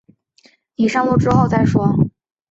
[0.75, 1.93] 你上路之后再说